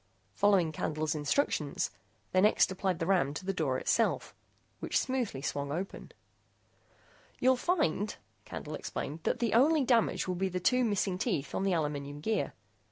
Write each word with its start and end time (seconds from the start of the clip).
Following 0.33 0.71
Candle's 0.71 1.13
instructions, 1.13 1.91
they 2.31 2.41
next 2.41 2.71
applied 2.71 2.97
the 2.97 3.05
ram 3.05 3.35
to 3.35 3.45
the 3.45 3.53
door 3.53 3.77
itself, 3.77 4.33
which 4.79 4.97
smoothly 4.97 5.43
swung 5.43 5.71
open. 5.71 6.11
"You'll 7.39 7.55
find," 7.55 8.15
Candle 8.43 8.73
explained, 8.73 9.19
"that 9.25 9.37
the 9.37 9.53
only 9.53 9.83
damage 9.83 10.27
will 10.27 10.33
be 10.33 10.49
the 10.49 10.59
two 10.59 10.83
missing 10.83 11.19
teeth 11.19 11.53
on 11.53 11.61
the 11.61 11.73
aluminum 11.73 12.19
gear. 12.19 12.55